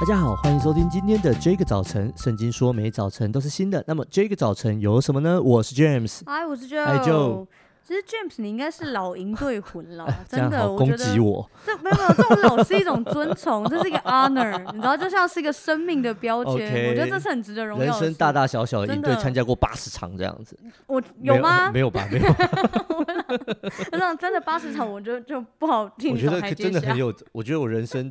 [0.00, 2.10] 大家好，欢迎收听今天的这个早晨。
[2.16, 5.38] 圣经说每早晨都是新的，那么这个早晨有什么呢？
[5.42, 6.86] 我是 James，嗨，我是 Joe。
[6.86, 7.46] 嗨，Joe。
[7.86, 10.66] 其实 James，你应该是老营队魂了，啊、真的。
[10.74, 16.54] 攻击我，我这没有没有，这种老是一种尊崇，这是一个 honor，你知道，就像是一个生命的标签。
[16.54, 17.84] Okay, 我觉得这是很值得荣耀。
[17.84, 21.70] 人生大大小小的营队参加过八十场这样子，我有吗？
[21.70, 22.08] 没有吧？
[22.10, 22.34] 没有。
[23.92, 26.14] 那真的八十场，我觉得就不好听。
[26.14, 28.10] 我觉得真的很有，我觉得我人生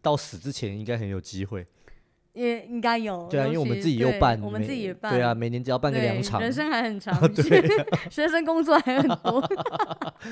[0.00, 1.66] 到死之前应该很有机会。
[2.34, 7.62] 也应该有，对啊，因为我们自己又办，我们自己也办，对啊，每年只要办个两场，人生还很长， 对，
[8.10, 9.40] 学生工作还很多。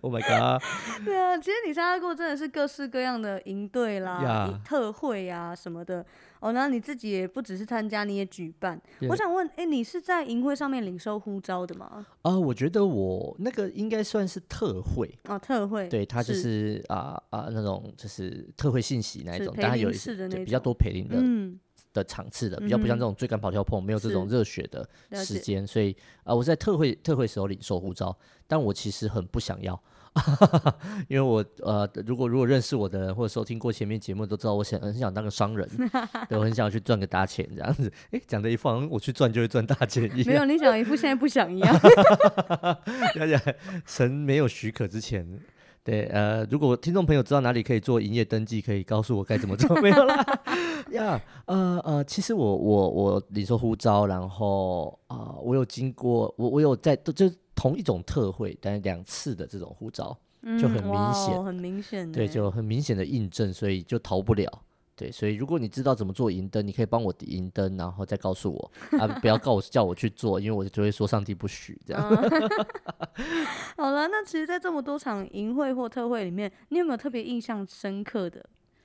[0.00, 0.62] Oh my god！
[1.04, 6.04] 对啊，其实你参加过真的是各式各样的营队啦.特会啊什么的。
[6.40, 8.80] 哦，那你自己也不只是参加，你也举办。
[9.08, 12.06] 我想问，哎，你是在营会上面领收呼召的吗？
[12.22, 19.90] 啊、呃，我觉得我那个应该算是特会哦，特会，对，他就是啊啊、那种就是特会信息那一种，但他有
[20.44, 21.58] 比较多培灵的，嗯。
[21.92, 24.88] 的场次的比较不像这种追赶跑跳碰，没有这种热血的
[25.24, 29.80] 时间，所以啊、呃，我在特惠特惠时候领受护照，但我其实很不想要，
[31.08, 35.68] 因为我呃，如果如果认识我的人或者收听过前面节目都知道，我想很想当个商人，
[36.28, 37.92] 对，我很想去赚个大钱这样子。
[38.10, 41.80] 哎，讲的一副好像我去赚就会赚大钱一样，没有， 你想一副现在不想一样。
[43.14, 43.40] 大家
[43.86, 45.40] 神没有许可之前。
[45.84, 49.76] 对，呃，如果听众朋友知道哪里可以做营业登记，可以告诉我该怎么做。
[49.82, 50.16] 没有啦，
[50.92, 60.18] 呀、yeah，呃呃，其实我我我领受呼召，然后啊、呃，我有经过，我我有在，就同一种特惠，但是两次的这种呼召，
[60.58, 64.63] 就很明显，嗯、很明显，对，就很明显的印证，所以就逃不了。
[64.96, 72.02] 对，所以如果你知道怎么做银灯，你可以帮我银灯，然后再告诉我啊，不要告我叫我去做，因为我就会说上帝不许这样。
[73.76, 78.44] 好了，那其实，在这么多场营会或特会里面，你有没有特别印象深刻的？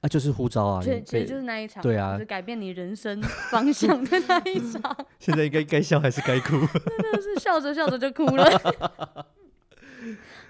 [0.00, 3.20] 啊，就是呼召啊，对其实就是那一场，对啊，就是改变你人生
[3.50, 4.96] 方向的那一场。
[5.20, 6.56] 现在应该该笑还是该哭？
[6.96, 9.26] 真的是笑着笑着就哭了。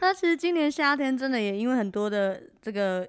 [0.00, 3.04] 那其实今年夏天真的也因为很多的这个。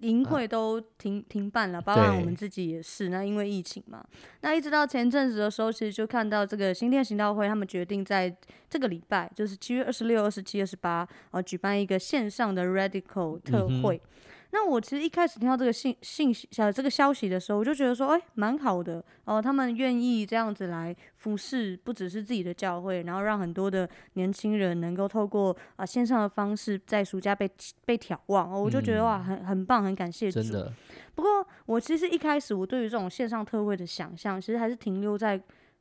[0.00, 3.08] 营会都停、啊、停办了，包括我们自己也是。
[3.08, 4.04] 那因为疫情嘛，
[4.40, 8.34] 那一直到前阵子的时候，其实就看到这个新店行道会，他们决定在
[8.68, 13.96] 这个礼拜，就是七月二十六、二十七、二十八，呃，举办一个线上的 Radical 特会。
[13.96, 14.10] 嗯
[14.56, 27.46] 那我其实一开始听到这个信信息呃这个消息的时候，我就觉得说，哎，蛮好的哦，他们愿意这样子来服侍，不只是自己的教会，然后让很多的年轻人能够透过啊、呃、线上的方式在暑假被
[27.84, 30.42] 被眺望哦，我就觉得哇，很很棒，很感谢主。
[30.42, 30.72] 真的。
[31.14, 35.38] 不过我其实一开始我对于这种线上特会的想象，其实还是停留在。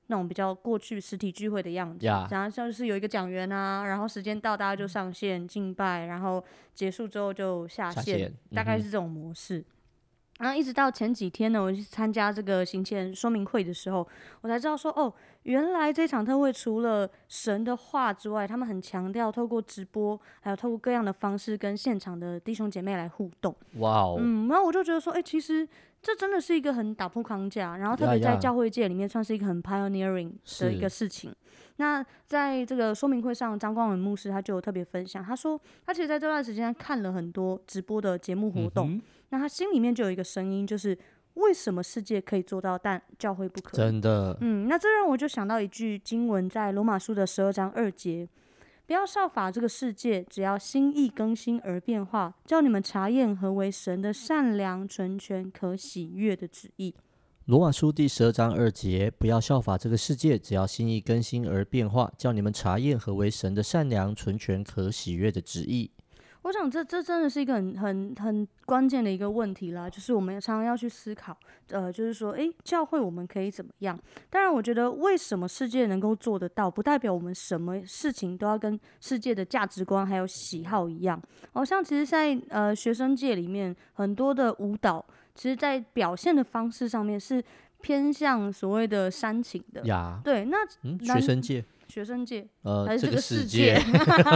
[0.07, 6.43] 那种比较过去实体聚会的样子，然后像是有一个讲员啊，然后时间到大家就上线敬拜，然后
[6.73, 9.59] 结束之后就下线，下线大概是这种模式。
[9.59, 9.65] 嗯、
[10.39, 14.07] 然后一直到前几天呢，我去参加这个行前说明会的时候，
[14.41, 15.13] 我才知道说，哦，
[15.43, 23.55] 原来这场特会除了神的话之外，他们很强调透过直播，还有透过各样的方式跟现场的弟兄姐妹来互动。
[23.77, 25.67] 哇哦，嗯，然后我就觉得说，哎，其实。
[26.01, 31.33] 这真的是一个很打破框架，然后特别在教会界里面算是一个很 pioneering 的一个事情。
[31.77, 40.97] 那在这个说明会上，张光文牧师他就有特别分享，他说他其实在这段时间看了很多直播的节目活动，嗯、那他心里面就有一个声音，就是
[41.35, 43.77] 为什么世界可以做到，但教会不可以？
[43.77, 48.27] 真的，嗯，那这让我就想到一句经文，在罗马书的十二章二节。
[48.87, 56.93] 不要效法这个世界，只要心意更新而变化，叫你们查验何为神的善良、纯全、可喜悦的旨意。
[57.45, 65.89] 罗马书第十二章二节，不要效法这个世界，只要心意更新而变化，叫你们查验何为神的善良、纯全、可喜悦的旨意。
[66.45, 71.35] 我想这这真的是一个很很很关键的一个问题啦，就是我们常常要去思考，
[71.69, 73.99] 呃，就是说，诶，教会我们可以怎么样？
[74.29, 81.19] 当然，我觉得为什么世界能够做得到，不代表我们什么事情都要跟世界的价值观还有喜好一样。
[81.51, 85.03] 好像其实在呃学生界里面，很多的舞蹈，
[85.33, 87.43] 其实在表现的方式上面是
[87.81, 89.83] 偏向所谓的煽情的。
[89.87, 91.65] 呀，对，那、嗯、学生界。
[91.87, 93.79] 学生界，呃，还是这个世界？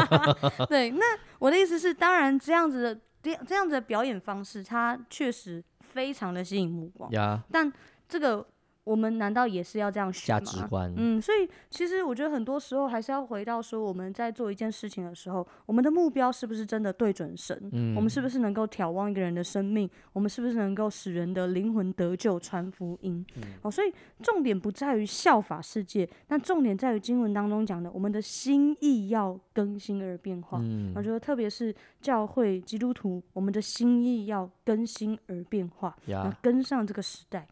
[0.69, 1.03] 对，那
[1.39, 7.09] 我的意思是，当然这样子的这这样子的表演方式，它确实非常的吸引目光。
[7.11, 7.71] 呀，但
[8.07, 8.45] 这个
[8.89, 10.39] 我们难道也是要这样学吗？
[10.39, 17.55] 价值观，嗯，所以其实我觉得很多时候还是要回到说，我们在做一件事情的时候，我们的目标是不是真的对准神？
[17.71, 19.87] 嗯，我们是不是能够眺望一个人的生命？
[20.11, 23.23] 我们是不是能够使人的灵魂得救、传福音？
[23.35, 23.93] 嗯，哦，所以
[24.23, 30.59] 重点不在于效法世界，那重点在于经文当中讲的，我们的心意要更新而变化。
[30.63, 37.47] 嗯，我觉得特别是教会基督徒，我们的心意要更新而变化，要跟上这个时代。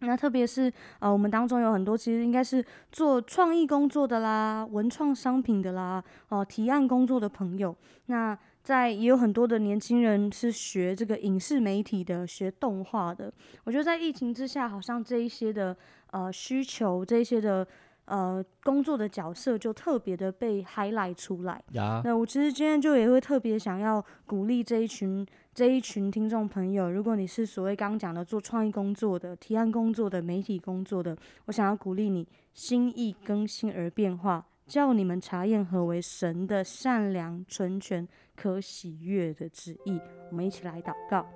[0.00, 7.74] 那特别是啊，我们当中有很多其实应该是做创意工作的啦，文创商品的啦，哦、提案工作的朋友。
[8.06, 13.32] 那在也有很多的年轻人是学这个影视媒体的，学动画的。
[13.64, 15.76] 我觉得在疫情之下，好像这一些的
[16.10, 17.66] 呃需求，这一些的
[18.06, 21.62] 呃工作的角色就特别的被 highlight 出来。
[22.02, 25.26] 那我其实今天就也会特别想要鼓励这一群。
[25.54, 31.16] 这一群听众朋友，如果你是所谓刚刚讲的做创意工作的、提案工作的、媒体工作的，
[31.46, 38.06] 我想要鼓励你心意更新而变化，叫你们查验何为神的善良、纯全、
[38.36, 39.98] 可喜悦的旨意。
[40.30, 41.26] 我们一起来祷告。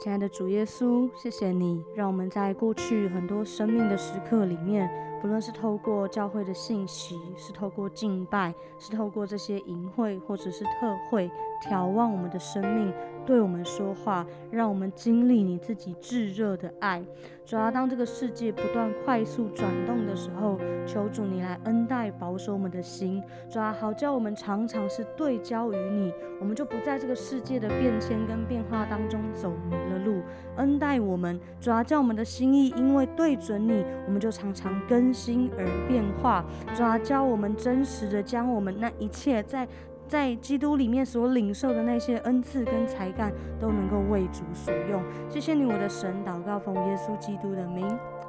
[0.00, 4.90] 亲爱的主耶稣，谢谢你让我们在过去很多生命的时刻里面。
[5.20, 11.30] 不论是透过教会的信息，是透过敬拜，是透过这些淫会或者是特会，
[11.62, 12.92] 眺望我们的生命，
[13.26, 17.02] 对我们说话，让我们经历你自己炙热的爱。
[17.44, 23.20] 主要当这个世界不断快速转动的时候，求主你来恩待保守我们的心，
[23.50, 30.22] 主要好叫我们常常是对焦于你，我们就不在这个世界的变迁跟变化当中走迷了路。
[30.56, 36.44] 恩待我们，主要叫我们的心意因为对准你，我们就常常更新而变化。
[36.72, 39.66] 主要教我们真实的将我们那一切在。
[40.10, 45.00] 在基督里面所领受的那些恩赐跟才干，都能够为主所用。
[45.28, 47.86] 谢谢你，我的神，祷告奉耶稣基督的名，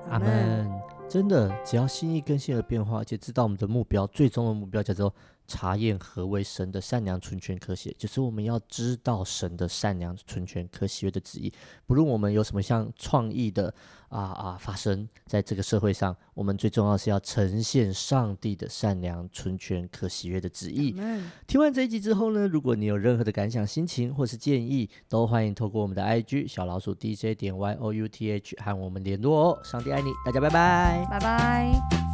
[0.07, 0.69] 阿门。
[1.09, 5.11] 真的，只要心意更新而变化，而且知道我们的目标，最终的目标叫做。
[5.47, 11.51] 查验何为神的善良、纯全、可喜，就是我们要知道神的善良、纯全、可喜悦的旨意。
[11.85, 13.73] 不论我们有什么像创意的
[14.09, 20.95] 啊啊发生在这个社会上，我们最重要是要呈现上帝的善良、纯全、可喜悦的旨意。
[20.97, 29.59] 嗯、听完这一集之后呢，如果你有任何的感想、心情或是建议，都欢迎透过我们的 IG 小老鼠 DJ 点 Y O U T H 和我们联络哦。
[29.63, 32.10] 上帝爱你，大家拜拜，拜拜。